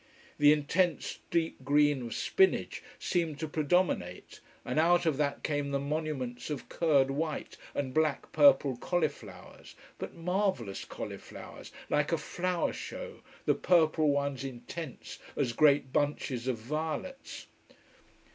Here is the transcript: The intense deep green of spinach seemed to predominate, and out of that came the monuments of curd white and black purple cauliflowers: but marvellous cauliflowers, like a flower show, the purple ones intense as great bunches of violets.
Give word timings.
The 0.39 0.51
intense 0.51 1.19
deep 1.29 1.63
green 1.63 2.07
of 2.07 2.15
spinach 2.15 2.81
seemed 2.97 3.37
to 3.37 3.47
predominate, 3.47 4.39
and 4.65 4.79
out 4.79 5.05
of 5.05 5.17
that 5.17 5.43
came 5.43 5.69
the 5.69 5.77
monuments 5.79 6.49
of 6.49 6.67
curd 6.69 7.11
white 7.11 7.55
and 7.75 7.93
black 7.93 8.31
purple 8.31 8.77
cauliflowers: 8.77 9.75
but 9.99 10.15
marvellous 10.15 10.85
cauliflowers, 10.85 11.71
like 11.87 12.11
a 12.11 12.17
flower 12.17 12.73
show, 12.73 13.19
the 13.45 13.53
purple 13.53 14.09
ones 14.09 14.43
intense 14.43 15.19
as 15.35 15.53
great 15.53 15.93
bunches 15.93 16.47
of 16.47 16.57
violets. 16.57 17.45